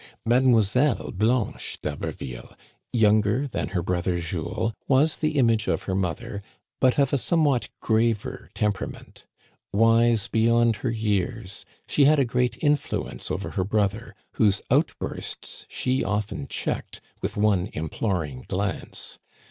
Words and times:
Mademoiselle 0.25 1.11
Blanche 1.11 1.77
d'Haberville, 1.79 2.57
younger 2.91 3.45
than 3.47 3.67
her 3.67 3.83
brother 3.83 4.19
Jules, 4.19 4.73
was 4.87 5.17
the 5.19 5.33
image 5.37 5.67
of 5.67 5.83
her 5.83 5.93
mother, 5.93 6.41
but 6.79 6.97
of 6.97 7.13
a 7.13 7.19
somewhat 7.19 7.69
graver 7.81 8.49
temperament. 8.55 9.27
Wise 9.71 10.27
beyond 10.27 10.77
her 10.77 10.89
years, 10.89 11.65
she 11.87 12.05
had 12.05 12.17
a 12.17 12.25
great 12.25 12.57
influence 12.63 13.29
over 13.29 13.51
her 13.51 13.63
brother, 13.63 14.15
whose 14.37 14.63
out 14.71 14.91
bursts 14.97 15.67
she 15.69 16.03
often 16.03 16.47
checked 16.47 16.99
with 17.21 17.37
one 17.37 17.69
imploring 17.73 18.43
glance. 18.47 19.19